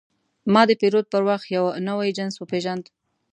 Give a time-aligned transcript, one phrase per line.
[0.53, 2.85] ما د پیرود پر وخت یو نوی جنس وپېژاند.